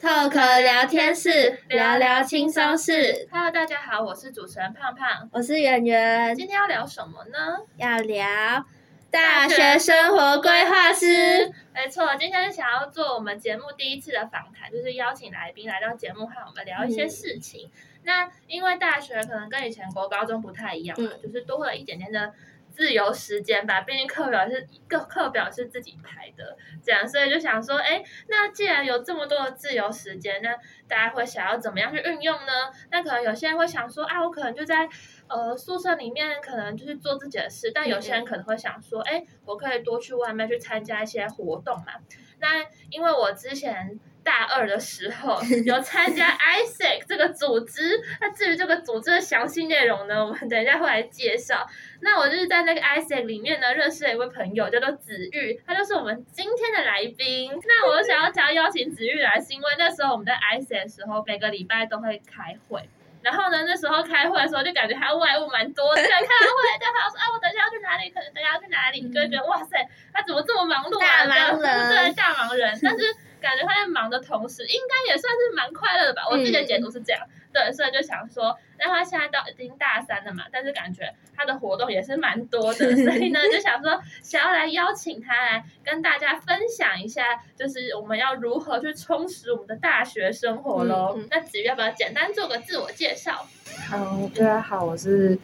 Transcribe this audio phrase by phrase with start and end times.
[0.00, 0.32] Talk
[0.62, 3.26] 聊天室，聊聊轻松事。
[3.32, 6.36] Hello，大家好，我是主持人胖胖，我是圆圆。
[6.36, 7.64] 今天要聊什么呢？
[7.76, 8.64] 要聊
[9.10, 11.52] 大学生活规划师。
[11.74, 17.66] 没错，今天想要做我们节目第一次的访谈，就是邀请来宾来到节目和我们聊一些事情。
[17.66, 22.32] 嗯、那因为大学可能跟以前国高中不太一样嘛，嗯、就是多了一点点的。
[22.78, 30.54] 自由时间吧，毕竟课表是个课表是自己排的，这样，所以就想说，哎，那既然有这么多的自由时间，那
[30.86, 32.52] 大家会想要怎么样去运用呢？
[32.92, 34.88] 那可能有些人会想说，啊，我可能就在
[35.26, 41.94] 呃宿舍里面，可能就是做自己的事，但有些人可能会想说，哎，我可以多去外面去参加一些活动嘛。
[42.38, 43.98] 那因为我之前。
[44.28, 51.66] 大二的时候 有参加 AIESEC 这个组织，那至于这个组织的详细内容呢，我们等一下会来介绍。
[52.02, 57.58] 那我就是在那个 AIESEC 里面呢，认识了一位朋友，叫做子玉，他就是我们今天的来宾。
[57.66, 62.86] 那我想要想要邀请子玉来，是因为那时候我们在 AIESEC 的时候，每个礼拜都会开会，
[63.22, 71.24] 然后呢，那时候开会的时候就感觉他外务蛮多的，开完会就好像说啊，我等一下要去哪里，可能等一下要去哪里，就会觉得哇塞，他怎么这么忙碌啊？
[71.24, 73.16] 大忙人，对，大忙人，但是。
[73.40, 76.22] 感觉他在忙的同时，应该也算是蛮快乐的吧。
[76.30, 91.14] 我自己的解读是这样，嗯、对，所以就想说，那他现在到已经大三了嘛，但是感觉他的活动也是蛮多的， 所以呢，就想说，想要来邀请他来跟大家分享一下，就是我们要如何去充实我们的大学生活喽。
[91.16, 93.46] 嗯嗯、那子玉要不要简单做个自我介绍？
[93.88, 95.38] 好，大家好，我是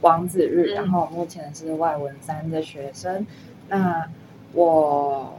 [0.00, 3.26] 王子玉，嗯、然后目前是外文三的学生。
[3.68, 4.08] 那
[4.52, 5.36] 我。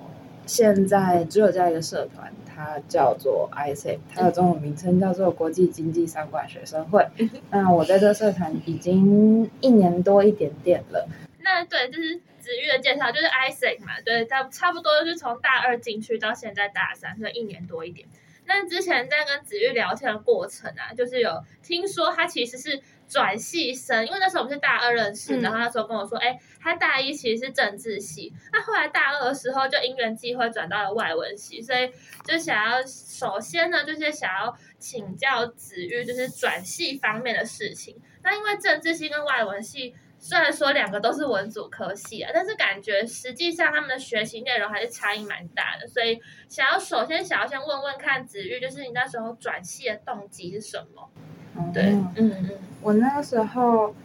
[0.52, 7.08] 现在只有在一个社团，它叫做 AIESEC，它的中文名称叫做国际经济商管学生会。
[7.50, 11.08] 那我在这个社团已经一年多一点点了。
[11.40, 18.06] 那对，就是子玉的介绍，就是 AIESEC 嘛，对，差差不多就是从大二进去到现在大三，所以一年多一点。
[18.46, 31.92] 那之前在跟子玉聊天的过程啊，就是有听说他其实是转系生，因为那时候我们是大二认识，嗯、然后那时候跟我说，哎，他大一其实是政治系，那后来大二的时候就因缘际会转到了外文系，所以
[32.24, 37.96] 就想要首先呢，就是想要请教子玉，就是转系方面的事情。
[38.24, 39.96] 那因为政治系跟外文系。
[40.24, 51.10] 虽然说两个都是文组科系啊，但是感觉实际上他们的学习内容还是差异蛮大的，所以想要首先想要先问问看子玉，就是你那时候转系的动机是什么？
[51.58, 52.50] 嗯、对，嗯嗯，
[52.84, 53.96] 我那个时候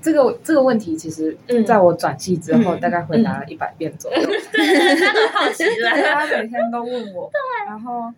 [0.00, 4.22] 这个这个问题，其实在我转系之后，大概回答了一百遍左右。
[4.22, 5.64] 嗯嗯、对，他很好奇，
[6.12, 7.30] 他每天都问我。
[7.30, 7.66] 对。
[7.66, 8.12] 然后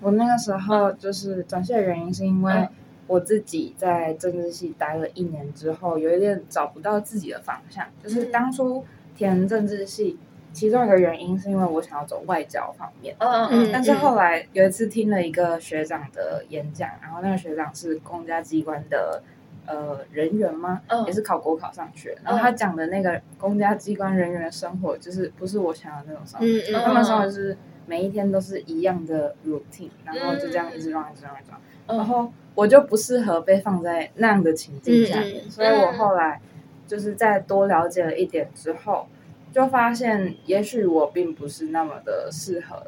[0.00, 2.68] 我那个时候就是转系的原因，是因为、嗯。
[3.08, 7.86] 我自己在政治系待了一年之后，有一点找不到自己的方向。
[8.04, 8.84] 就是当初
[9.16, 10.18] 填政治系，
[10.52, 13.16] 其中一个原因是因为我想要走外交方面。
[13.18, 13.70] 嗯嗯。
[13.72, 19.22] 但是后来有一次听了一个学长的演讲，然后那个学长是公家机关的
[19.68, 20.80] 呃人员吗？
[20.88, 21.04] 嗯。
[21.06, 22.16] 也是考国考上去。
[22.24, 26.46] 然后他讲的那个公家机关人员的生活，就是不是我想要的那种生活。
[26.46, 26.84] 嗯嗯。
[26.84, 27.56] 他们生活就是
[27.86, 31.96] 每一天都是一样的 routine，然后就这样一直 run，一直 run，一直 run。
[31.98, 32.32] 然后。
[32.54, 36.40] 我就不适合被放在那样的情境下面，嗯、所以我后来
[36.88, 39.06] 就是在多了解了一点之后，
[39.52, 42.84] 就发现也许我并不是那么的适合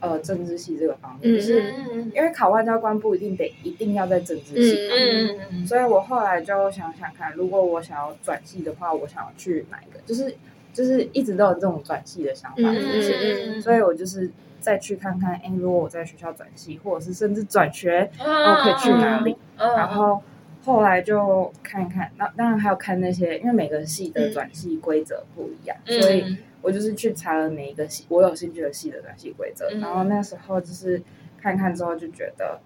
[0.00, 1.72] 呃政治系这个方面，就是
[2.14, 10.00] 因为考外交官不一定得一定要在政治系，嗯嗯，所以我后来就想想看，如果我想要转系的话，我想要去哪一个？
[10.06, 10.34] 就是
[10.72, 14.30] 就是一直都有这种转系的想法，嗯，所以我就是。
[14.60, 19.36] 再去看看，哎，如果我在学校转系，或者是甚至转学，我可以去哪里？
[19.56, 20.20] 然后
[20.64, 29.68] 后来就看一看，那当然还有看那些，因为每个系的转系规则不一样，嗯、所以我就是去查了每一个系我有兴趣的系的转系规则。
[29.70, 31.02] 嗯、然后那时候就是
[31.40, 32.60] 看看之后就觉得，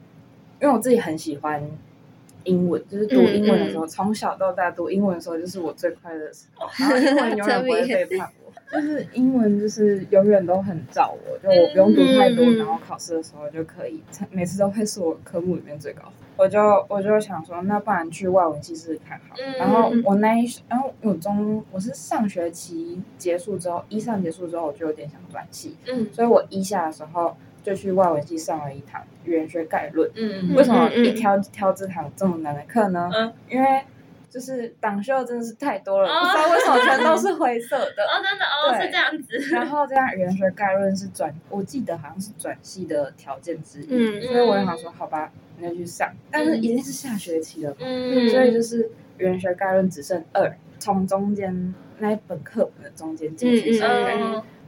[0.61, 1.63] 因为我自己很喜欢
[2.45, 8.53] 英文，就是读英文的时候，从小到大读英文的时候就是我最快乐的时候， 然后英文永远不会背叛我。
[8.73, 16.11] 就是英文，就是永远都很照我，就我不用读太多，然后考试的时候就可以，每次都会是我科目里面最高。
[16.37, 19.37] 我就我就想说，那不然去外文系试试看好。
[19.59, 25.77] 然后我那一，然后我中我是上学期结束之后，一上结束之后，我就有点想转系。
[25.87, 30.11] 嗯，所以我一下的时候就去外文系上了一堂语言学概论。
[30.15, 33.11] 嗯，为什么一挑挑这堂这么难的课呢？
[33.13, 33.83] 嗯，因为。
[34.33, 38.03] 就是挡修真的是太多了，不知道为什么全都是灰色的。
[38.03, 39.37] 哦，真的哦，是这样子。
[39.55, 43.89] 然后这样语言学概论是转，我记得好像是转系的条件之一。
[43.91, 45.31] 嗯，所以我也想说，好吧，
[45.63, 46.13] 那就去上。
[46.31, 53.89] 但是已经是下学期了，嗯，所以就是语言学概论只剩二，从中间那一本课本的中间进去上。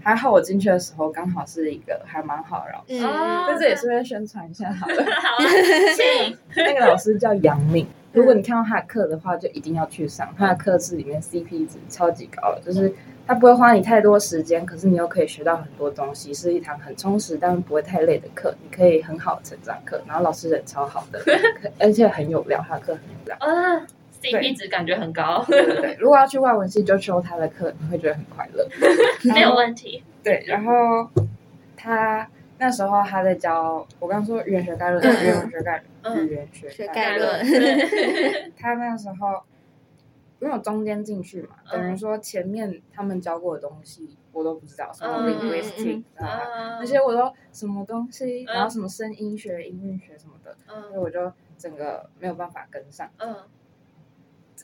[0.02, 4.94] 还好我进去的时候刚好是一个还蛮好的老师，哦但这也是在宣传一下好了。
[5.02, 5.48] 好啊，
[5.96, 6.36] 请。
[6.56, 10.28] 那个老师叫杨敏，如果你看到他的课的话，就一定要去上。
[10.36, 12.92] 他的课是里面 CP 值超级高的，就是
[13.26, 18.54] 他不会花你太多时间，可是你又可以学到很多东西，是一堂很充实但不会太累的课。
[18.62, 21.20] 你可以很好的成长课，然后老师人超好的，
[21.80, 23.36] 而且很有料，他的课很有料。
[23.40, 23.86] 啊
[24.22, 25.42] ，CP 值感觉很高。
[25.48, 28.68] 对对对，如果要去外文系，就修他的课，你会觉得很快乐，
[29.34, 30.02] 没有问题。
[30.22, 31.08] 对，然后
[31.76, 32.28] 他
[32.58, 37.44] 那时候他在教我刚刚说语言学概论，语言学概论，语言学概论。
[38.58, 39.42] 他那时候
[40.44, 50.54] 因为我中间进去嘛，等于说前面他们教过的东西我都不知道，什么 linguistic 啊那些我都什么东西，然后什么声音学、音韵学什么的，
[50.88, 53.08] 所以我就整个没有办法跟上。
[53.16, 53.34] 嗯。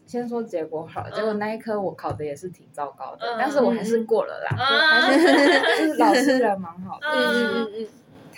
[0.06, 5.24] 先说结果好了，结果那一科我考的也是挺糟糕的，但是我还是过了啦，还是
[5.86, 7.88] 就是老师人蛮好的，嗯嗯嗯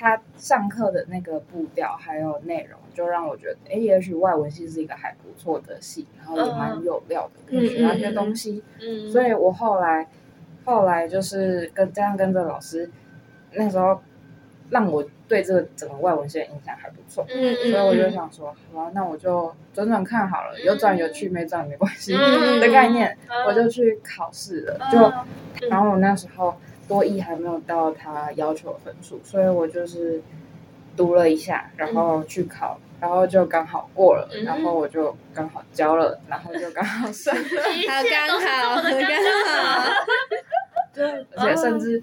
[0.02, 10.08] 他上课的那个步调还有内容，就让我觉得，哎，也许外文系是一个还不错的系，然后也蛮有料的，可以学到一些东西，嗯，所以我后来
[10.64, 12.90] 后来就是跟这样跟着老师，
[13.52, 14.02] 那时候
[14.70, 15.08] 让我。
[15.28, 23.16] 对这个整个外文系的印象还不错，嗯，所以我就想说，好吧，那我就转转看好了，有转有去，没转没关系的概念，
[23.46, 24.78] 我就去考试了。
[24.92, 26.54] 就，然后我那时候
[26.92, 30.22] 多益还没有到他要求的分数，所以我就是
[30.96, 37.42] 读了一下，然后去考，然后就刚好过了，然后我就刚好交了，然后就刚好 上，好
[38.10, 38.92] 刚好，刚
[39.46, 39.92] 好，
[40.92, 42.02] 对，而且甚至。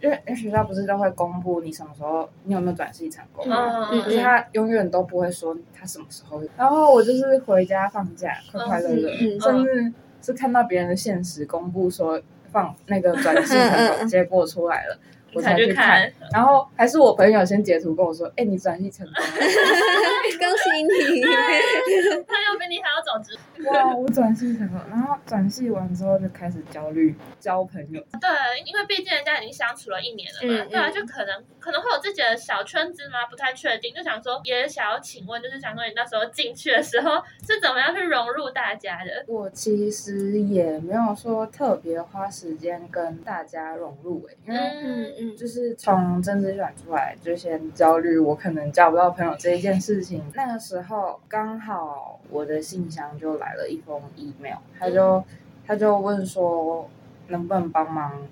[0.00, 3.90] 因为学校不是都会公布你什么时候你有没有转系成功吗？
[4.04, 6.40] 可是他永远都不会说他什么时候。
[6.56, 9.92] 然后我就是回家放假，快快乐乐，甚至
[10.22, 12.16] 是看到别人的现实公布说
[12.52, 14.98] 放那个转系成功结果出来了，
[15.34, 16.10] 我才去看。
[16.32, 19.20] 然后还是我朋友先截图跟我说：“哎，你转系成功了，
[20.38, 21.20] 恭喜你！”
[22.26, 23.36] 他要比你还要早知。
[23.72, 28.00] 哇，我转系成功，然后转系完之后就开始焦虑交朋友。
[28.20, 28.28] 对，
[28.64, 33.26] 因为毕竟人家已经相处了一年了嘛，嗯、对啊，就可能可能会有自己的小圈子吗？
[33.30, 39.24] 不太确定，就想说也想要请问，就是想说你那时候进去的时候是怎么样去融入大家的？
[39.26, 50.24] 我其实也没有说特别花时间跟大家融入诶、欸，因为嗯嗯，就是从政治选出来就先焦虑，我可能交不到朋友这一件事情。
[50.34, 53.57] 那个时候刚好我的信箱就来了。
[53.58, 55.22] 了一封 email，他就
[55.66, 56.88] 他就问说
[57.26, 58.26] 能不能帮忙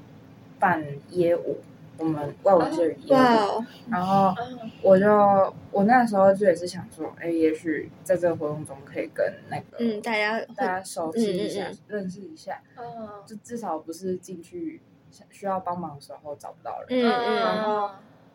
[0.59, 1.59] 办业务，
[1.99, 3.65] 我们外文系的业务。
[3.91, 4.35] 然后
[4.83, 5.07] 我就
[5.71, 14.81] 我那时候就也是想说，哎，也许在这个活动中可以跟那个嗯大家大家熟悉一下，认识一下，嗯，就至少不是进去
[15.31, 17.03] 需要帮忙的时候找不到人。
[17.03, 17.91] 嗯嗯，然后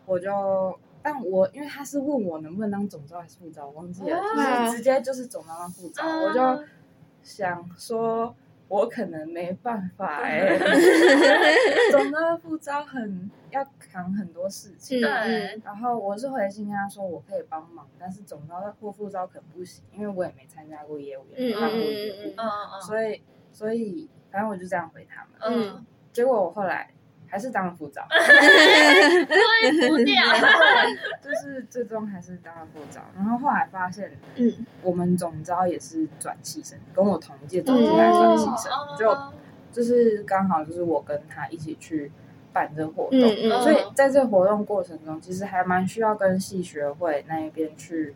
[0.06, 0.78] 我就。
[1.04, 6.64] 但我因为他是问我能不能当总招还是副招，我忘记了，就是直接就是总招当副招，我就
[7.22, 8.34] 想说，
[8.68, 10.58] 我可能没办法 哎，
[11.92, 15.60] 总的副招很要扛很多事情，对。
[15.64, 23.22] 然后我是回信跟他说我可以帮忙，但是总招或副招可能不行，因为我也没参加过业务，也没办过业务，嗯嗯，所以
[23.52, 25.32] 所以反正我就这样回他们，
[25.74, 26.90] 嗯，结果我后来。
[27.32, 30.22] 还是当了副长，对，不掉，
[31.24, 33.02] 就是最终还是当了副长。
[33.16, 39.16] 然后后来发现，嗯，我们总招也是转系生，跟我同届总进来转系生，就
[39.72, 42.12] 就是刚好就是我跟他一起去
[42.52, 43.20] 办这个活动，
[43.62, 48.14] 所以在这个活动过程中，其实还蛮需要跟系学会那一边去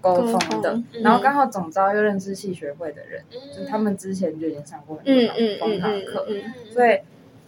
[0.00, 0.80] 沟通的。
[1.02, 6.26] 然后刚好总招又认识系学会的人，就他们之前就已经上过很多堂沟通课，
[6.72, 7.00] 所以。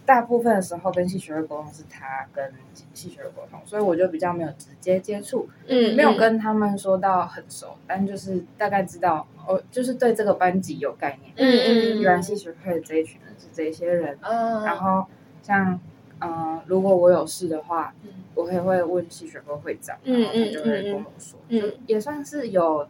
[0.06, 2.52] 大部分的时候跟戏学会沟通是他跟
[2.92, 15.06] 戏学会沟通，所以我就比较没有直接接触，嗯，没有跟他们说到很熟，但就是大概知道，哦，就是对这个班级有概念，嗯嗯，原来系学会的这一群人是这些人，嗯，然后
[15.42, 15.80] 像，
[16.20, 17.94] 嗯，如果我有事的话，
[18.34, 22.86] 我也会问戏学会会长，然后他就会跟我说，就也算是有，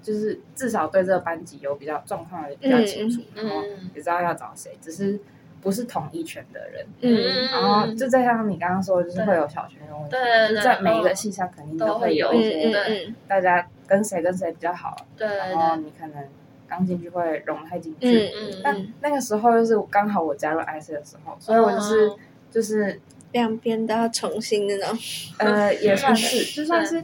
[0.00, 3.64] 就是至少对这个班级有比较状况也比较清楚，然后
[3.94, 5.18] 也知道要找谁，只是。
[5.62, 16.24] 不是同一圈的人，嗯，然后就再像你刚刚说，就是会有小圈的问题，就在每一个系上肯定都会有一些，大家跟谁跟谁比较好，对，然后你可能
[16.68, 22.12] 刚进去会融太进去，嗯，但那个时候就是刚好我加入 IC 的时候，所以我就是
[22.50, 23.00] 就是
[23.30, 24.98] 两边都要重新那种，
[25.38, 27.02] 呃，也算是，就算是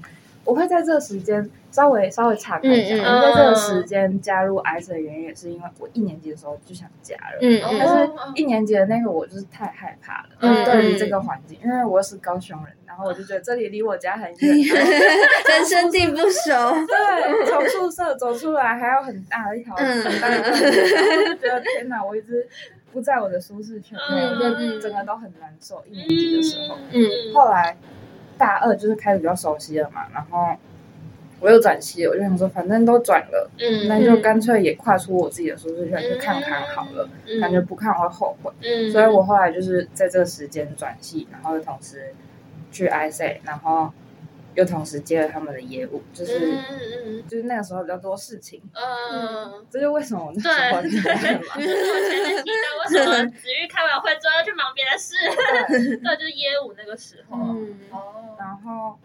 [0.49, 22.49] 我会在这个时间稍微稍微岔开一下，我在这个时间加入 ISET 的原因也是因为我一年级的时候就想加了，嗯，但是一年级的那个我就是太害怕了，嗯，对于这个环境，因为我是高雄人，然后我就觉得这里离我家很远， 人生地不熟，对，从宿舍走出来还有很大的一条很大的路，我就觉得天哪，我一直
[22.91, 25.85] 不在我的舒适圈内，整个都很难受。
[25.87, 27.77] 一年级的时候，嗯，后来。
[28.39, 30.57] 大二就是开始比较熟悉了嘛，然后
[31.41, 42.15] 我又转系，我就想说，反正都转了，嗯，那就干脆也跨出我自己的舒适圈去看看好了，嗯、感觉不看我会后悔，嗯，所以我后来就是在这个时间转系，然后又同时
[42.73, 43.93] 去 ISET，然后
[44.55, 46.57] 又同时接了他们的业务，就是、
[47.07, 51.61] 嗯、就是那个时候比较多事情，嗯，这就为什么我那时候对，对，对，我
[52.11, 55.15] 前面提到为什么 子玉开完会之后要去忙别的事，
[55.69, 58.37] 对，就是业务那个时候，嗯，哦。
[58.39, 58.97] 然后，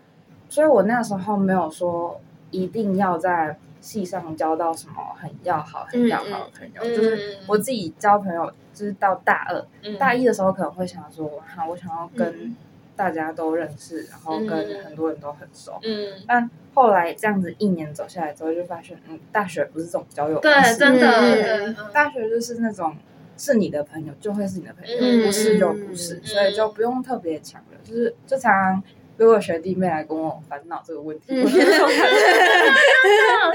[0.49, 2.19] 所以我那时候没有说
[2.51, 6.81] 一定要在戏上交到什么很要好、很要好的朋友。
[6.81, 12.55] 嗯、就是我自己交朋友，就是到大二、嗯、大一的时候可能会想说，哈，我想要跟
[12.95, 15.79] 大家都认识，嗯、然后跟很多人都很熟。
[15.83, 16.13] 嗯。
[16.27, 20.77] 但后来这样子一年走下来之后，就发现，嗯，大学不是这种交友方式。
[20.77, 21.67] 对，真的。
[21.67, 22.95] 嗯、大学就是那种
[23.37, 27.77] 是你的朋友就会是你的朋友，嗯、不是就不是，嗯、所以就不用特别强了。
[27.83, 28.83] 就是就常常。
[29.15, 31.87] 如果学弟妹来跟我烦恼这个问题，嗯、是真的，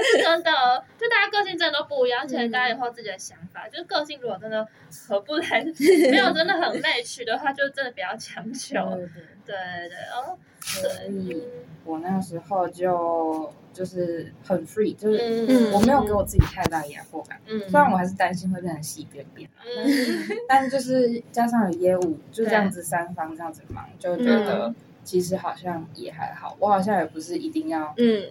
[0.01, 0.51] 是真的，
[0.97, 3.67] 就大家个性真的都不一样，而且大家有后自己的想法。
[3.67, 4.65] 嗯、就是个性如果真的
[5.09, 5.61] 合不来，
[6.09, 8.73] 没有真的很 match 的话，就真的不要强求。
[8.95, 9.05] 对
[9.45, 11.43] 对对，哦，所以
[11.85, 17.39] 我那时候就就是很 free，就是我没有给我自己太大压迫感。
[17.47, 19.87] 嗯，虽然我还是担心会变成细边边，嗯，
[20.47, 24.73] 但就是加上有业务，就这样子三方这样子忙，就觉得。
[25.01, 28.23] 其实好像也还好，我好像也不是一定要嗯。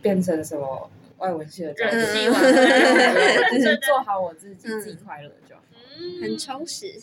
[0.00, 2.00] 变成什么外文系的专业，
[3.52, 5.62] 就是做好我自己，自己快乐就好，
[6.20, 6.94] 很充实。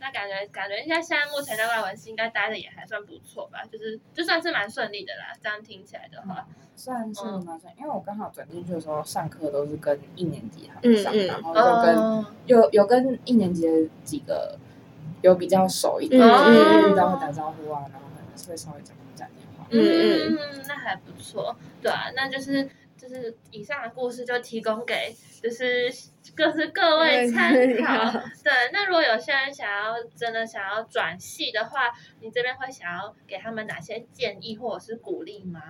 [0.00, 3.62] 那感觉感觉应该现在目前在外文系应该待的也还算不错吧？
[3.70, 7.72] 就是就算是蛮顺利的啦，这样听起来的话，算是蛮顺。
[7.78, 14.58] 因为我刚好转进去的时候上课都是跟一年级他们上，然后就跟有有跟一年级的几个。
[15.22, 19.66] 有比较熟一点，就是遇到会打招呼啊，然后可能会稍微讲讲电话。
[19.68, 22.66] 嗯嗯，那还不错，对啊，那就是
[23.10, 25.12] 就是以上的故事就提供给
[25.42, 25.92] 就是
[26.36, 28.12] 各是各位参考。
[28.44, 31.90] 对，那如果有些人想要真的想要转系的话，
[32.20, 35.60] 你这边会想要给他们哪些建议或者是鼓励吗？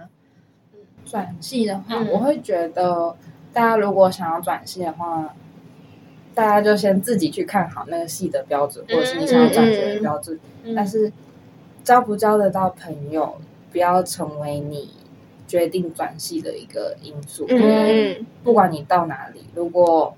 [0.75, 3.17] 嗯，转系的话，我会觉得
[3.53, 5.35] 大家如果想要转系的话。
[6.33, 10.39] 大家就先自己去看好那个系的标准，或者是你想要转学的标准。
[10.63, 11.13] 嗯嗯、但是
[11.83, 13.39] 交不交得到朋友，
[13.73, 14.95] 不要成为你
[15.51, 17.45] 决定转系的一个因素。
[17.49, 20.15] 嗯、因为不管你到哪里，如果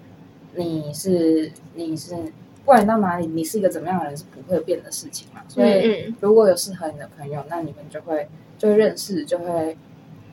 [0.55, 5.41] 你是你是不管你到哪里，你是一个怎么样的人，是不会变的事情嘛。
[5.49, 9.77] 所以如果有适合你的朋友，那你们就会就会认识，就会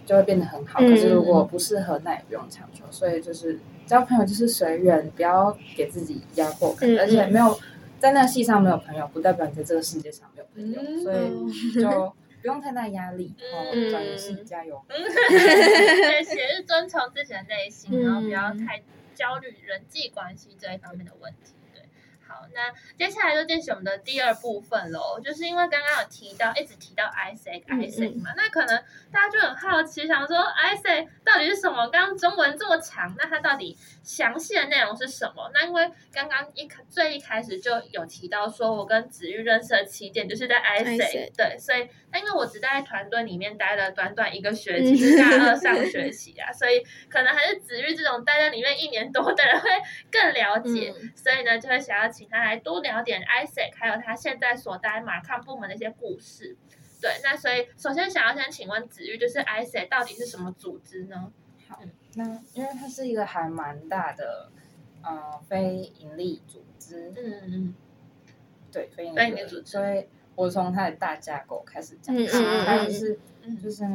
[0.05, 0.79] 就会变得很好。
[0.79, 2.83] 可是如果不适合，那也不用强求。
[2.91, 3.57] 所以就是。
[3.89, 7.57] 交朋友就是随缘，不要给自己压迫感，嗯、而且没有
[7.97, 13.34] 在那个系上没有朋友，不代表你在这个世界上没有朋友，嗯、所以就不用太大压力。
[13.53, 14.84] 哦，转系加油！
[14.89, 18.81] 也是遵从自己的内心，然后不要太
[19.13, 21.53] 焦虑人际关系这一方面的问题。
[22.31, 25.19] 好，那接下来就进行我们的第二部分喽。
[25.19, 31.88] 就是因为刚刚有提到，一直提到 ISET ISET 嘛，嗯嗯，那可能大家就很好奇，想说 ISET 到底是什么？
[31.88, 35.50] 刚刚中文这么长，那它到底详细的内容是什么？
[35.55, 49.69] 那因为刚刚一开最一开始就有提到，说我跟子玉认识的起点就是在 ISET，对，所以那因为我只在团队里面待了短短一个学期，是大二上 学期啊，所以可能还是子玉这种待在里面一年多的人会
[50.11, 52.09] 更了解，嗯、所以呢就会想要。
[52.09, 56.57] 请他来多聊点 ISET，还有他现在所待马抗部门的一些故事。
[56.99, 61.31] 对，那所以首先想要先请问子玉，就是 ISET 到底是什么组织呢？
[61.69, 61.79] 好，
[62.15, 62.25] 那
[62.55, 64.51] 因为它是一个还蛮大的
[65.01, 67.75] 呃非营利组织，嗯嗯，
[68.71, 70.07] 对，非营利组织，所以
[70.39, 73.19] 我从它的大架构开始讲，嗯它就是
[73.62, 73.86] 就是。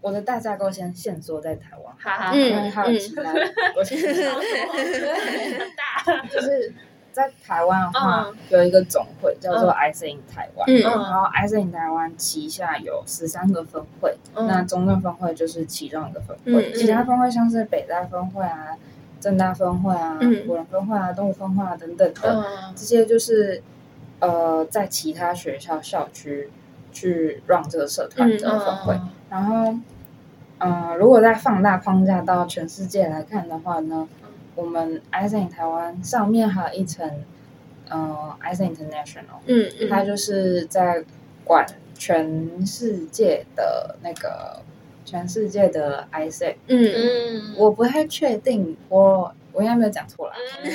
[0.00, 3.32] 我的大架构先限缩在台湾，哈哈，因为还有其他，
[3.76, 3.98] 我先
[5.76, 6.72] 大，就是
[7.10, 18.78] 在台湾的话，有一个总会叫做 in 台湾，然后 in 台湾旗下有十三个分会，那中正分会就是其中一个分会，其他分会像是北大分会啊、
[19.20, 22.44] 正大分会啊、辅仁分会啊、东吴分会啊等等的，
[22.76, 23.60] 这些就是
[24.20, 26.50] 呃在其他学校校区。
[26.90, 28.94] 去 run 这个社团的分会。
[28.94, 29.66] 嗯、然后，
[30.58, 37.08] 嗯、呃，如果再放大框架到全世界来看的话呢，嗯、我们 ISAN 台湾上面还有一层，
[37.90, 41.04] 呃，ISAN International，嗯，嗯它就是在
[41.44, 44.62] 管全世界的那个
[45.04, 49.32] 全世界的 ISAN，嗯嗯，我不太确定我。
[49.58, 50.70] 我应该没有讲错啦，讲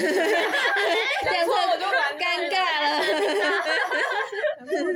[1.45, 2.55] 错我就完尴尬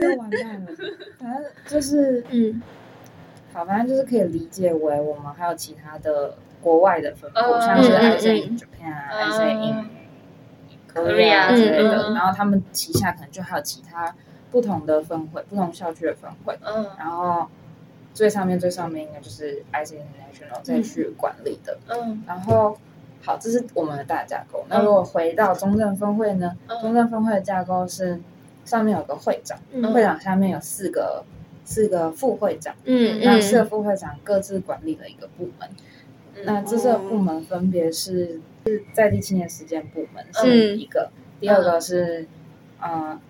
[0.09, 0.67] 了，完蛋了。
[1.17, 2.61] 反正就是，嗯，
[3.53, 9.89] 好，反正就是可以理解为我们还有其他的国外的分部，嗯、像是 ISAN in Japan、啊、ISAN in
[10.93, 12.13] Korea 之类的。
[12.13, 14.13] 然后他们旗下可能就还有其他
[14.51, 16.59] 不同的分会，不同校区的分会。
[16.61, 17.47] 嗯，然后
[18.13, 21.77] 最上面最上面应该就是 ISAN International 再去管理的。
[21.87, 22.77] 嗯，然后。
[23.27, 24.65] 好，这是我们的大架构。
[24.69, 26.55] 那如果回到中正分会呢？
[26.67, 28.17] 嗯、中正分会的架构是
[28.63, 31.25] 上面有个会长，嗯、会长下面有四个
[31.65, 35.69] 四个副会长，嗯，那四个副会长各自管理了一个部门。
[36.35, 42.25] 嗯、那这四个部门分别是是在地青年实践部门是一个，嗯、第二个是
[42.81, 43.21] 嗯、呃、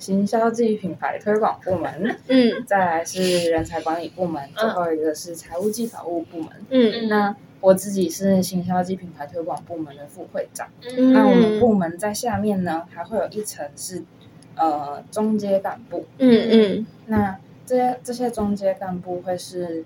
[0.00, 7.36] 行销暨品牌推广部门，嗯，再来是人才管理部门，最后一个是财务暨法务部门，嗯，那。
[7.64, 14.02] 我自己是行销及品牌推广部门的副会长，嗯、那我们部门在下面呢，还会有一层是
[14.54, 19.82] 呃中阶干部，嗯嗯，那这些这些中阶干部会是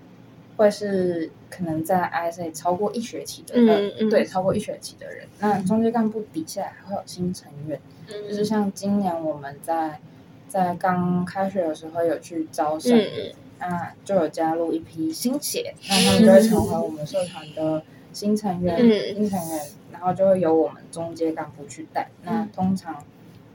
[0.57, 9.97] 会是可能在 ISA 超过一学期的人，嗯嗯、对，超过一学期的人，那中阶干部底下还会有新成员，嗯、就是像今年我们在
[10.49, 12.99] 在刚开学的时候有去招生。
[13.61, 22.09] 嗯那就有加入一批新血，那他们就会成为我们社团的新成员，嗯、新成员，然后就会由我们中介干部去带。
[22.23, 23.03] 嗯、那通常，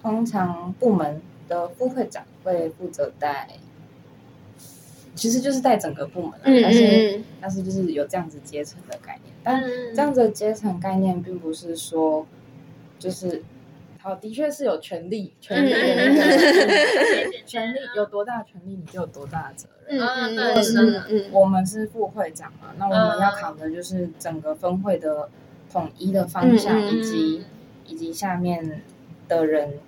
[0.02, 3.49] 通常部门的副会长会负责带，
[5.14, 9.62] 其实就是带整个部门，嗯、但是但是就是有这样子阶层的概念，但
[9.94, 12.26] 这样子的阶层概念并不是说
[12.99, 13.42] 就是。
[14.04, 15.73] 好，的确是有权利，权利
[17.46, 19.99] 权利有多大权利，你就有多大的责任。
[19.99, 25.31] 嗯，对，是，我们是副会长嘛，那我们要扛的就是整个分会的
[25.72, 27.46] 统一的方向，以及
[27.87, 28.83] 以及下面
[29.26, 29.78] 的人，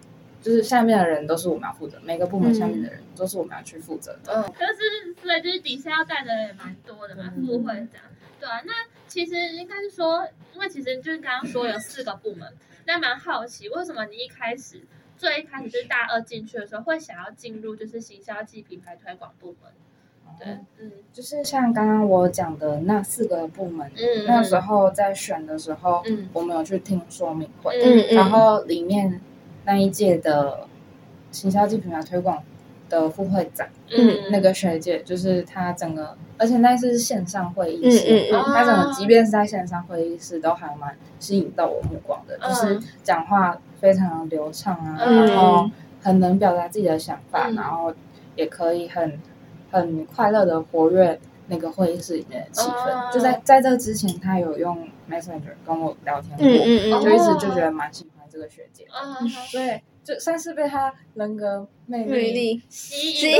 [0.40, 4.33] 就是下面的人都是我们要负责，每个部门下面的人都是我们要去负责的。
[4.33, 8.01] 嗯，可是所以就是底下要带的人也蛮多的嘛，副会长。
[8.47, 8.73] 对啊，那
[9.09, 12.53] 其实应该是说，因为其实就是刚刚说有四个部门。
[12.87, 14.81] 那蛮好奇，为什么你一开始
[15.19, 19.73] 最一开始就是大二进去的时候，会想要进入就是行销暨品牌推广部门？
[20.39, 29.21] 对，嗯，就是像刚刚我讲的那四个部门，嗯，那时候在选的时候，嗯，我们有去听说明会，嗯，然后里面
[29.65, 30.69] 那一届的
[31.33, 32.45] 行销暨品牌推广
[32.88, 36.16] 的副会长，嗯，那个学姐就是她整个。
[36.38, 45.70] 而且那次是线上会议室，嗯嗯，他整个即便是在线上会议室，都还蛮吸引到我目光的，嗯、就是讲话非常流畅啊，嗯、然后
[46.03, 47.90] 很能表达自己的想法，嗯、然后
[48.35, 49.18] 也可以很
[49.70, 52.90] 很快乐的活跃那个会议室里面的气氛。
[52.90, 59.81] 嗯、就在在这之前，她有用 Messenger 跟我聊天过，嗯嗯、就一直就觉得蛮喜欢这个学姐，嗯、所以。
[60.07, 63.37] 就算是被他人格魅力吸引，吸引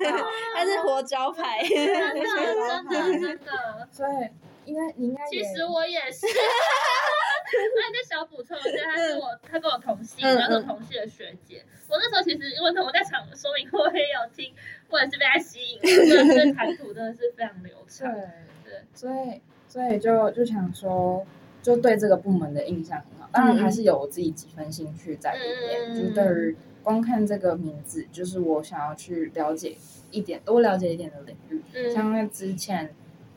[0.00, 0.10] 到，
[0.52, 3.88] 他是活招牌，真的真的真的。
[3.92, 4.28] 所以
[4.64, 5.24] 应该你应该。
[5.28, 6.26] 其实我也是。
[6.26, 11.64] 那你再小补充一下，他是我，他跟我同系，然后同系的学姐。
[11.88, 14.52] 我那时候其实因为我在场说明会我也有听，
[14.88, 18.12] 或者是被他吸引，真的是谈吐真的是非常流畅。
[18.12, 18.20] 对
[18.64, 21.24] 对，所以所以就就想说。
[21.62, 25.92] 就对这个部门的印象很好，当然还是有我自己几分兴趣在里面。
[25.92, 29.76] 嗯、就是对于光看这个名字，就是我想要去了解
[30.10, 31.60] 一点，多了解一点的领域。
[31.74, 32.90] 嗯、像那之前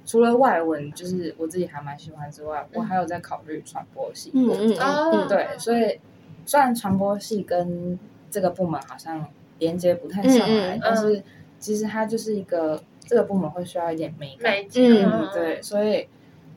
[0.06, 4.32] 除了外文，就是我自己还蛮喜欢之外，嗯、我还有在考虑传播系。
[4.34, 6.00] 嗯嗯嗯，对，所以
[6.46, 8.00] 虽然传播系跟
[8.32, 9.28] 这个部门好像
[9.60, 11.22] 连接不太上来，嗯嗯、但是
[11.60, 14.54] 其实它就是一个这个部门会需要一点美感。
[14.76, 16.08] 嗯，嗯，对，所以。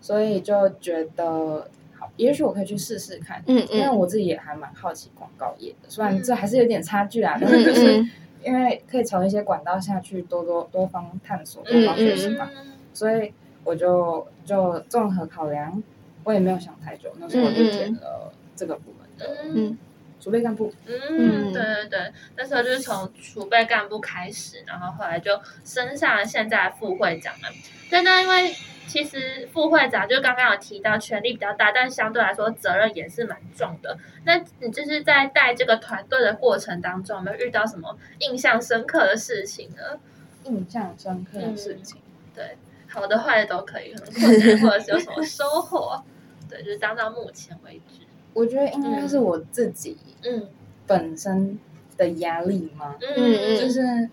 [0.06, 8.06] 所以就觉得好，也许我可以去试试看，嗯，因为我自己也还蛮好奇广告业的，虽然这还是有点差距啊，但是就是
[8.44, 12.48] 因为可以从一些管道下去多多多方探索、多方学习嘛，
[12.94, 13.32] 所以
[13.64, 15.82] 我就就综合考量，
[16.22, 19.76] 我也没有想太久，那时候就填了这个部门的嗯
[20.20, 27.48] 储备干部，嗯，对对对，那时候就是从储备干部开始，然后后来就升上了现在副会长了，
[27.90, 28.54] 但那因为。
[28.86, 33.98] 其实副会长就刚刚有提到，权力比较大，但相对来说责任也是蛮重的。
[34.24, 39.98] 那你就是在带这个团队的过程当中，有没有遇到什么印象深刻的事情呢？
[40.44, 42.56] 印象深刻的事情，嗯、对，
[42.88, 46.00] 好的坏的都可以，可能困难或者是有什么收获，
[46.48, 50.46] 对，就是当到目前为止，我觉得应该是我自己，嗯，
[50.86, 51.58] 本身
[51.96, 52.94] 的压力吗？
[53.00, 54.08] 嗯嗯，就是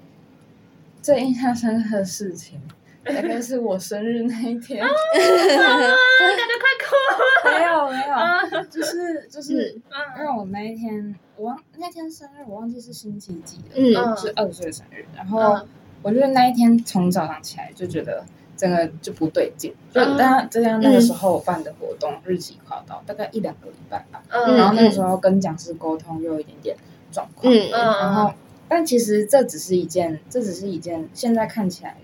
[1.01, 2.59] 最印象深刻的事情。
[3.03, 7.19] 大概是我生日那一天，感觉快哭了。
[7.45, 9.73] 没有没有，就是就是，
[10.17, 15.05] 因为我那一天我忘那天生日，我忘记是星期几了，嗯，是二十岁的生日。
[15.15, 15.59] 然后
[16.01, 18.23] 我就是那一天从早上起来就觉得
[18.55, 24.23] 整个就不对劲，就当这样那个时候我办的活动日期快到，大概一两个礼拜吧。
[24.29, 24.55] 嗯。
[24.55, 26.77] 然后那个时候跟讲师沟通又有一点点
[27.11, 28.33] 状况，嗯，然后
[28.69, 31.97] 但其实这只是一件，这只是一件现在看起来。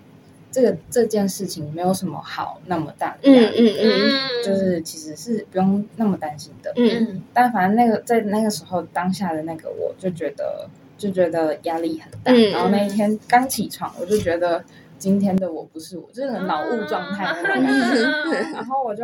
[0.52, 14.64] 这个这件事情没有什么好那么大的压力，嗯嗯嗯，就是其实是不用那么担心的，嗯，但反正那个在那个时候当下的那个我就觉得就觉得压力很大，嗯、然后那一天刚起床我就觉得
[14.98, 19.04] 今天的我不是我，就是很脑雾状态那种感觉，嗯、然后我就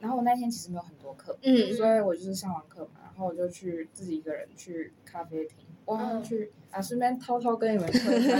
[0.00, 5.56] 然后我那天其实没有很多课，嗯，所以我就是上完课嘛，然后我就去自己一个人去咖啡厅。
[5.86, 8.36] 我要去啊，顺便偷偷跟你们说一下，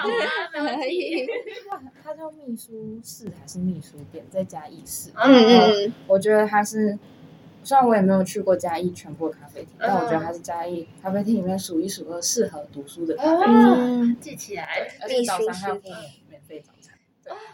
[0.00, 1.26] 好啊，可以。
[2.02, 5.10] 他叫秘书室还是秘书店，在嘉义市。
[5.14, 5.92] 嗯嗯。
[6.06, 6.98] 我觉得他是，
[7.64, 14.16] 虽然我也没有去过嘉义全部的咖啡厅，但我觉得他是嘉义咖啡厅里面数一数二适合读书的咖啡厅。
[14.20, 15.74] 记起来，而且早上还有
[16.28, 16.87] 免费早餐。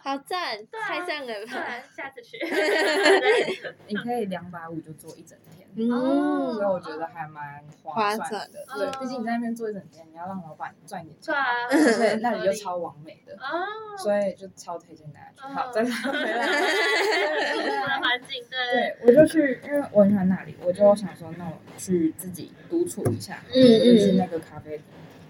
[0.02, 1.82] 好赞，太赞了吧！
[1.96, 2.38] 下次去。
[3.88, 5.64] 你可以两百五就坐一整天。
[5.90, 8.64] 哦，所以我觉得还蛮划算的。
[8.76, 11.34] 对，毕竟你在那边坐一整天，你要让老板赚点钱，
[11.94, 13.34] 所以那里就超完美的。
[13.34, 15.40] 哦，所以就超推荐大家去。
[15.52, 17.98] 好，再来 回来。
[17.98, 18.56] 环境对。
[18.72, 24.80] 对，我就去，因为我很喜欢那里，我就想说，那我去自己独处一下，嗯嗯，去那个咖啡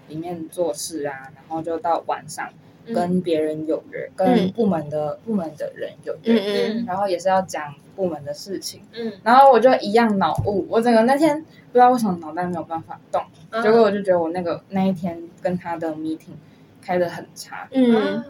[0.09, 2.53] 里面做事啊，然后就到晚上
[2.93, 7.73] 跟别人有约，跟部门的部门的人有约，然后也是要讲。
[7.95, 16.35] 部门的事情，嗯，然后我就一样脑雾，我整个那天不知道为什么脑袋没有办法动，嗯、结果我就觉得我那个那一天跟他的 meeting
[16.81, 18.21] 开的很差，嗯，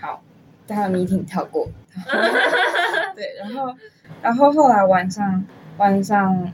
[0.00, 0.22] 好，
[0.66, 1.68] 他的 meeting 跳过，
[3.14, 3.74] 对，然后
[4.22, 5.44] 然后后来晚上
[5.76, 6.50] 晚上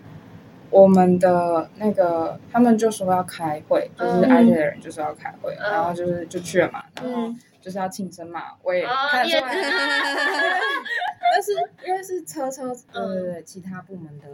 [0.70, 9.40] 我们的那个他们就说要开会，就是 IT 的人就说要开会，嗯、然后就是就去了嘛，然后就是要庆生嘛，我也看出来。
[9.40, 9.54] 哦
[11.30, 11.52] 但是
[11.87, 14.26] 因为是车车，对对对，其他部门的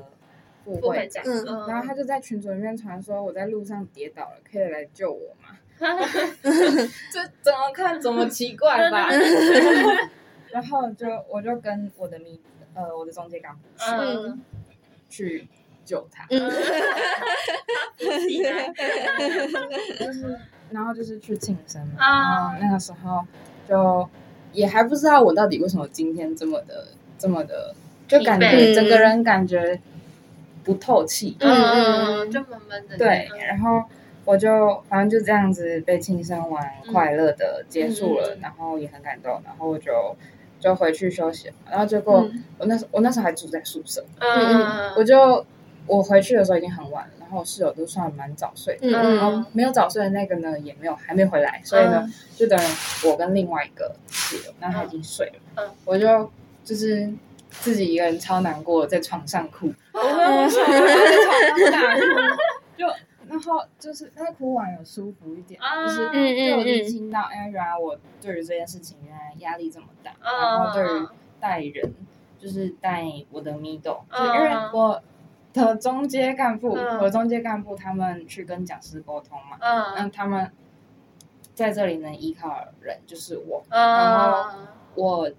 [0.64, 1.22] 副会长，
[1.66, 5.48] 然后他就在群组里面传说我在路上跌倒了，可以来救我吗？
[5.80, 9.08] 这怎么看怎么奇怪吧？
[10.52, 12.40] 然后就我就跟我的秘
[12.74, 13.62] 呃我的中介干部
[15.10, 15.48] 去去
[15.84, 16.24] 救他，
[19.98, 20.40] 就是
[20.74, 23.22] 然后就是去庆生嘛，然后那个时候
[23.66, 24.06] 就。
[24.52, 26.86] 也还不知道我到底为什么今天这么的
[27.18, 27.74] 这么的，
[28.06, 29.80] 就感觉整个人感觉
[30.62, 32.96] 不透气，嗯嗯，就闷闷的。
[32.96, 33.82] 对，然后
[34.24, 39.90] 我就反正就这样子被庆生完，快乐的结束了，然后也很感动，然后我就
[40.60, 45.44] 就回去休息，然后结果我那时我那时候还住在宿舍，嗯，我就
[45.88, 47.23] 我回去的时候已经很晚了。
[47.34, 52.56] 然后室友都算蛮早睡，嗯，然后没有早睡的那个呢，也没有还没回来，所以呢，就等
[53.04, 56.30] 我跟另外一个室友，那他已经睡了，嗯，我就
[56.62, 57.12] 就是
[57.50, 60.00] 自己一个人超难过，在床上哭，我
[60.48, 60.64] 在床
[61.58, 62.02] 上大哭，
[62.78, 62.86] 就
[63.28, 71.08] 然后就是那哭完有舒服一点，就是就理清到，哎，原来我对于这件事情原来压力这么大，然后对于
[71.40, 71.92] 带人，
[72.38, 75.02] 就是带我的 middle，就因为我。
[75.54, 80.50] 的中阶干部和中阶干部，他们去跟讲师沟通嘛，嗯，那他们
[81.54, 84.58] 在这里能依靠的人就是我，嗯、然后
[84.96, 85.30] 我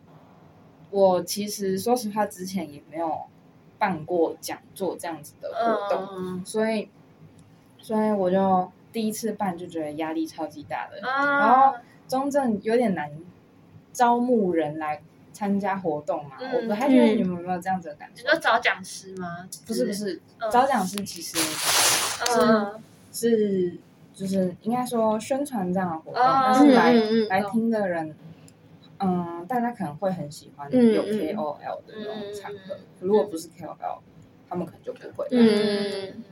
[0.90, 3.26] 我其实说实话，之前也没有
[3.78, 6.90] 办过讲座这样子的活动，嗯、所以
[7.78, 11.76] 所以我就第一次办就觉得压力超级大的，嗯、然后
[12.08, 13.12] 中正有点难
[13.92, 15.02] 招募人来。
[15.36, 18.22] 参加活动嘛，我不太确定你们有没有这样子的感觉。
[18.24, 19.46] 你说找讲师吗？
[19.68, 22.72] 不是不是，找讲师其实是
[23.12, 23.78] 是
[24.14, 26.94] 就是应该说宣传这样的活动，但是来
[27.28, 28.16] 来听的人，
[29.00, 34.00] 嗯，大家可能会很喜欢有 KOL 的那种场合，如果不是 KOL，
[34.50, 35.28] 他们可能就不会。
[35.32, 36.24] 嗯，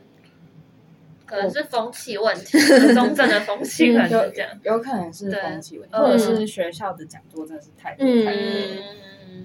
[1.25, 2.59] 可能是风气问题，
[2.93, 8.43] 中正的风气可能是这样，有可能是风气问题，或者是学校的讲座真的是太多太多，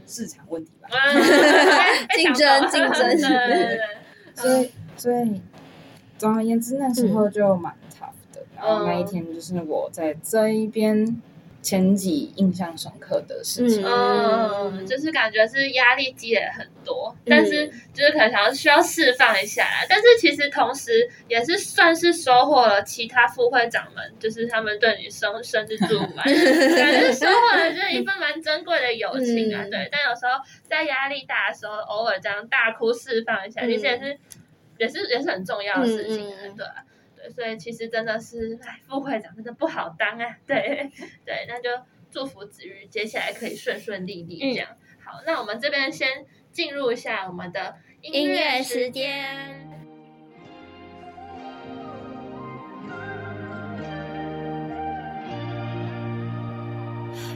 [0.07, 0.89] 市场问题吧，
[2.17, 3.21] 竞争竞争，
[4.35, 5.41] 所以所以
[6.17, 11.21] 总而言之那时候就蛮 tough 的，然后那一天就是我在这一边。
[11.61, 29.89] 前几印象深刻的事情，嗯，就是感觉是压力积累很多，嗯、但是就是可能想要需要释放一下，但是其实同时也是算是收获了其他副会长们，就是他们对你生生日祝福， 感觉收获了就是一份蛮珍贵的友情啊，嗯、对。
[29.91, 34.19] 但有时候在压力大的时候，偶尔这样大哭释放一下，其实也是
[34.79, 36.65] 也是也是很重要的事情，嗯、对。
[37.35, 40.39] 所以其实真的是，哎，副会长真的不好当啊。
[40.47, 40.91] 对，
[41.25, 41.71] 对，那就
[42.11, 44.69] 祝福子瑜接下来可以顺顺利利这样。
[44.71, 49.78] 嗯、好，那我们这边先进入一下我们的音乐时间。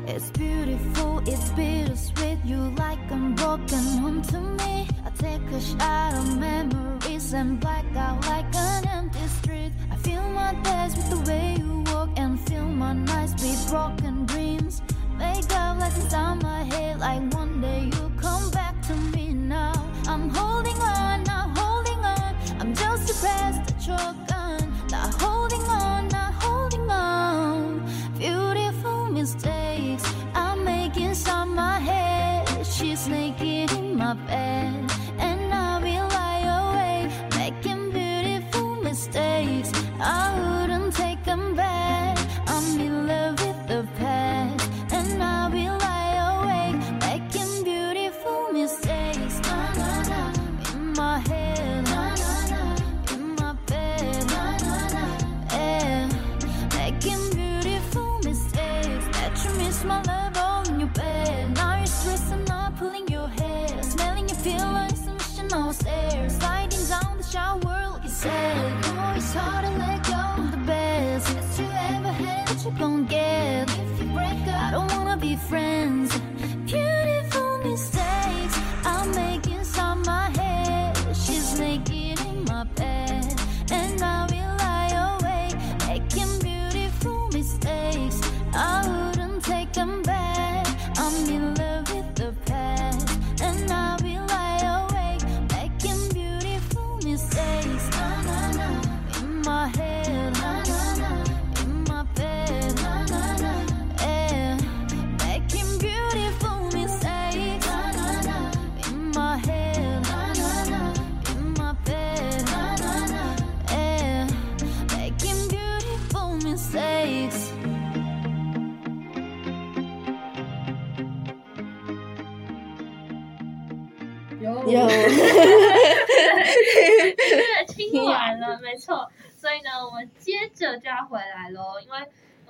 [0.06, 2.38] It's beautiful, it's bittersweet.
[2.44, 4.88] You like a broken home to me.
[5.06, 9.72] I take a shot of memories and black out like an empty street.
[9.90, 14.26] I feel my days with the way you walk and feel my nights with broken
[14.26, 14.82] dreams.
[15.18, 19.72] Make up lessons on my head like one day you come back to me now.
[20.08, 22.34] I'm holding on, not holding on.
[22.60, 24.72] I'm just a past you're gone.
[24.90, 27.88] Not holding on, not holding on.
[28.18, 29.51] Beautiful mistake.
[34.14, 35.01] 有，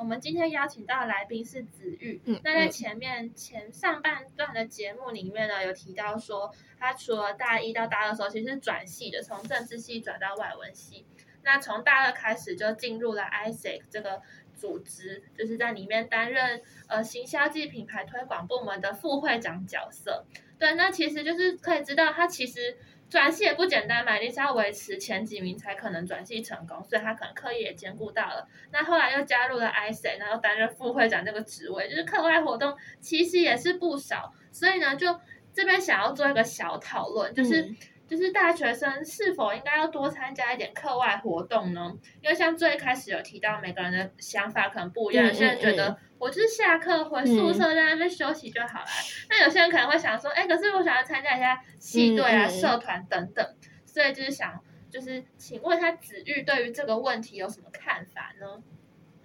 [0.03, 2.21] 我们今天邀请到的来宾是子玉。
[2.25, 11.07] 嗯，那在前面前上半段的节目里面呢，有提到说，他除了大一到大二的时候，其实是转系的，从政治系转到外文系。
[11.45, 14.21] 那从大二开始就进入了 ISEC 这个
[14.57, 20.25] 组织，就是在里面担任呃行销暨品牌推广部门的副会长角色。
[20.59, 22.77] 对，那其实就是可以知道，他其实
[23.13, 28.49] 转系也不简单嘛，你是要维持前几名才可能转系成功，所以他可能课业也兼顾到了。
[28.71, 34.33] 那后来又加入了 i c，然后担任副会长这个职位，就是课外活动其实也是不少。
[34.51, 35.21] 所以呢，就
[35.53, 37.75] 这边想要做一个小讨论，就是。
[38.13, 41.97] 就是大学生是否应该要多参加一点课外活动呢？
[42.21, 45.27] 因为像最开始有提到，每个人的想法可能不一样。
[45.27, 48.87] 有些人觉得我就是下课回宿舍在那边休息就好了。
[49.31, 53.47] 那有些人可能会想说，哎，可是我想要参加一下系队啊、社团等等。
[53.87, 58.63] 所以就是想，就是请问他子玉对于这个问题有什么看法呢？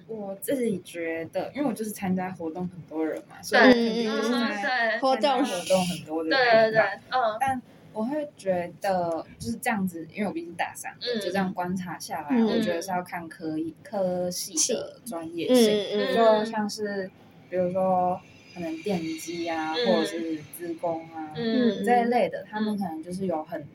[0.07, 4.31] 我自己觉得，因为我就是参加活动很多人嘛，所以肯定就是
[4.63, 6.29] 在活动活动很多的。
[6.29, 7.61] 对对对，嗯，但。
[7.93, 17.09] 我会觉得就是这样子，因为我毕竟大三，嗯、就这样观察下来，嗯、我觉得是要看科一科系的专业性，嗯、就像是
[17.49, 18.21] 比如说
[18.53, 23.67] 可能电机啊，嗯、或者是资工啊、嗯、这一类的，他们可能就是有很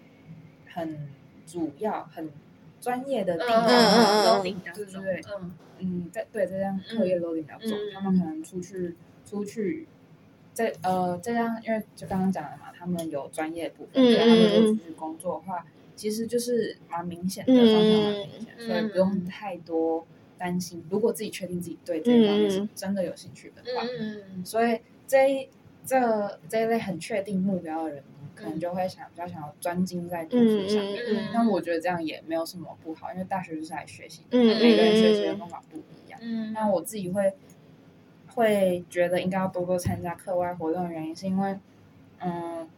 [0.72, 1.08] 很
[1.44, 2.30] 主要、很
[2.80, 5.20] 专业的地方，嗯对对对，
[5.80, 8.94] 嗯，在对这样课业 loading 比较重，他们可能出去
[9.24, 9.88] 出去。
[10.54, 14.26] 这呃，这样，因为就刚刚讲了嘛，他们有专业部分，对、嗯、他
[14.60, 20.84] 们出去工作的话，其实就是蛮明显的方向，蛮明显，嗯、所以不用太多担心。
[20.90, 25.48] 如果自己确定自己对这一方面是真的有兴趣的话，嗯、所以这一
[25.86, 31.02] 这这一类很确定目标的人，可能就会想比较想要专精在读书上面。
[31.32, 36.20] 那、嗯、我觉得这样也没有什么不好，因为大学就是来学习，嗯、每个人学习的方法不一样。
[36.22, 37.32] 嗯，那我自己会
[38.34, 41.58] 会觉得应该要多多参加课外活动的原因，是因为
[42.18, 42.68] 嗯。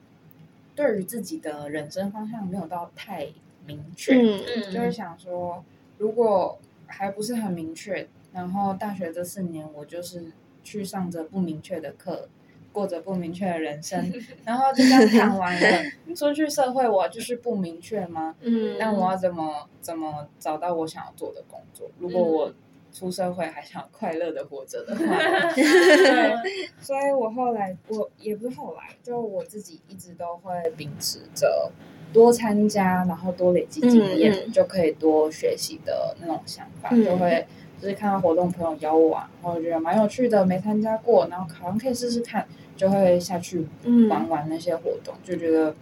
[0.76, 3.28] 对于自己的人生方向没有到太
[3.64, 5.64] 明确，嗯、就是想说，
[5.98, 10.32] 如果还不是很明确，然后大学这四年我就是
[10.64, 12.28] 去上着不明确的课，
[12.72, 14.12] 过着不明确的人生，
[14.44, 15.84] 然后就这样谈完了，
[16.16, 18.34] 出去社会我就是不明确吗？
[18.40, 21.88] 嗯，那我要怎么怎么找到我想要做的工作？
[22.00, 22.52] 如果我
[22.94, 25.02] 出社会还想快乐的活着的话，
[25.52, 26.36] 对，
[26.80, 31.72] 所以我后来我也不是后来，就我自己一直都会秉持着
[32.12, 34.44] 多参加，然后多累积经验，嗯。
[34.46, 37.44] 嗯、就可以多学习的那种想法，嗯、就会
[37.82, 43.66] 就是看到活动朋友邀我啊，然后我觉得蛮有趣的，没参加过，然后好像可以试试看，就会下去
[44.08, 45.74] 玩玩那些活动，嗯、就觉得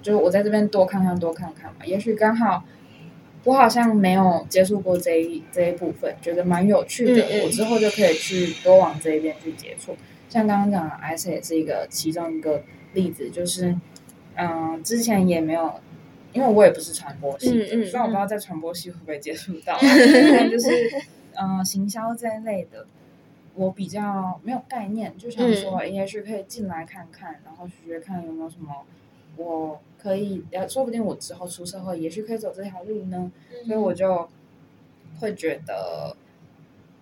[0.00, 2.64] 就是我在这边多看看多看看嘛，也许刚好。
[3.46, 7.22] 我好像没有接触过这一这一部分，觉得蛮有趣的。
[7.22, 9.96] 嗯嗯，我之后就可以去多往这一边去接触。
[10.28, 13.68] 像刚刚讲的，ICE 也是一个其中一个例子，就是
[14.34, 15.80] 嗯、呃，之前也没有，
[16.32, 20.68] 因为我也不是传播系的，虽然、我不知道在传播系会不会接触到， 但就是
[21.34, 22.84] 嗯、呃，行销这一类的，
[23.54, 28.74] 我比较没有概念，就想说，也许可以进来看看，然后学学看有没有什么。
[29.36, 33.32] 我可以，说不定我之后出社会，也许可以走这条路呢。
[33.50, 34.28] 嗯、所以我就
[35.18, 36.16] 会觉得，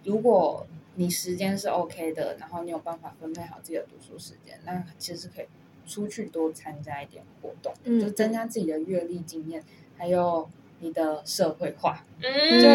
[0.04, 5.46] 如果你时间是 OK 的，然后你有办法分配好自己的读书时间，那其实可以
[5.86, 9.62] 出去多参加一点活动，嗯、就增加自己的阅历经验，
[9.98, 10.48] 还有
[10.80, 12.06] 你的社会化。
[12.22, 12.66] 嗯、就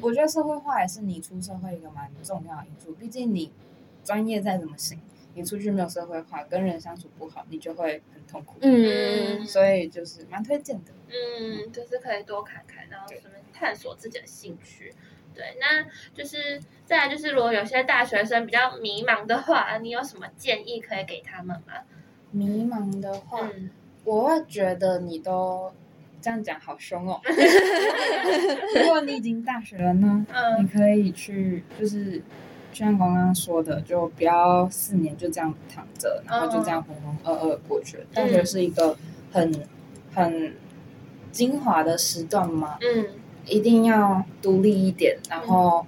[0.00, 3.52] 我觉得社会化也是你出社会一个蛮重要的因素，毕竟你
[4.02, 4.98] 专业再怎么行。
[5.38, 8.56] 你出去没有社会化，跟人相处不好，你就会很痛苦。
[8.60, 10.90] 嗯，所以就是蛮推荐的。
[11.06, 14.92] 嗯，就是可以多看看，然后顺便探索自己的兴趣。
[15.32, 21.74] 对，对，那就是再来就是，如果有些大学生比较迷茫的话，你有什么建议可以给他们吗？
[22.32, 23.70] 迷茫的话，嗯、
[24.02, 25.72] 我会觉得你都
[26.20, 27.20] 这样讲好凶哦。
[28.74, 32.20] 如果你已经大学了呢，嗯、你可以去就是。
[32.72, 38.04] 就像刚刚说的，就不要四年就这样躺着，然后就这样浑浑噩噩过去了。
[38.12, 38.96] 大学是一个
[39.32, 39.52] 很
[40.14, 40.54] 很
[41.32, 43.06] 精华的时段嘛，嗯，
[43.46, 45.84] 一定要独立一点，然后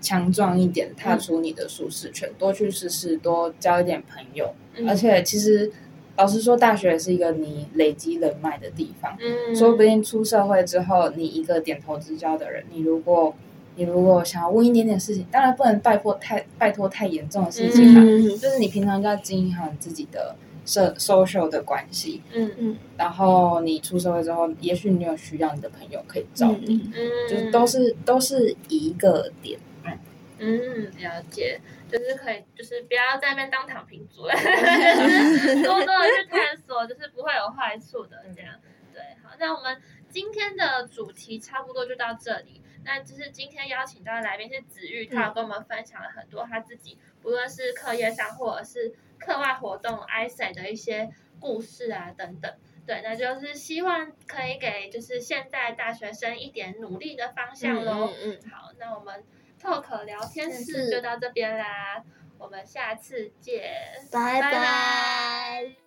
[0.00, 4.52] 强壮一点，踏出你的舒适圈，多去试试，多交一点朋友。
[4.86, 5.72] 而且其实
[6.16, 13.34] 老实说，大学是一个你累积人脉的地方，嗯，说不定出社会之后，你一个点头之交的人，你如果。
[13.76, 20.34] 你如果想要问一点点事情，当然不能拜托太拜托太严重的事情哈，嗯、就是你平常就要经营好你自己的
[20.64, 29.98] 社 social 的关系，嗯嗯，然后你出社会之后，也许你有需要你的朋友可以找你，嗯，就是都是都是一个点，嗯
[30.38, 31.60] 嗯，了解，
[31.90, 38.54] 就是可以，就是不要在那边当躺平族， 就是多多的去探索，就是不会有坏处的，这样，
[38.94, 39.76] 对，好，那我们
[40.10, 42.62] 今天的主题差不多就到这里。
[42.86, 52.56] 那就是今天邀请到的来宾是子玉，他有跟我们分享了很多他自己，不论是课业上或者是课外活动，ICE 的一些故事啊等等。
[52.86, 58.12] 对，那就是希望可以给就是现在大学生一点努力的方向喽。
[58.22, 59.24] 嗯，好，那我们
[59.60, 62.04] Talk 聊天室就到这边啦，
[62.38, 63.74] 我们下次见，
[64.12, 65.62] 拜拜。
[65.64, 65.85] 新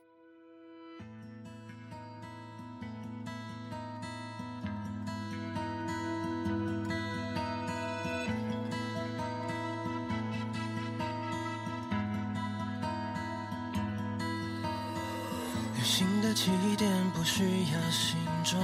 [17.32, 18.60] 需要新装，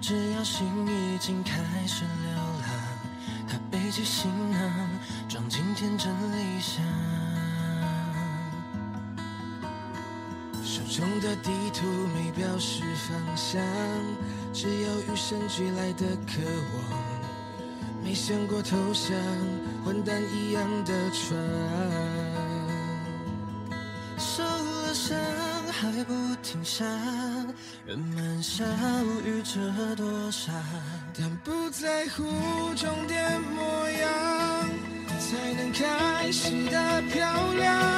[0.00, 1.58] 只要心已经开
[1.88, 2.32] 始流
[2.62, 2.70] 浪。
[3.48, 4.60] 他背起行囊，
[5.28, 6.84] 装进天真理想。
[10.62, 11.84] 手中的地图
[12.14, 13.60] 没表示方向，
[14.52, 16.40] 只有与生俱来的渴
[16.74, 17.02] 望。
[18.04, 19.12] 没想过投降，
[19.84, 21.36] 混蛋一样的船，
[25.92, 26.84] 还不停下，
[27.86, 28.64] 人们笑
[29.24, 30.52] 语着多傻，
[31.16, 32.22] 但不在乎
[32.74, 34.10] 终点模样，
[35.20, 37.93] 才能开始的漂亮。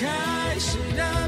[0.00, 1.19] 开始的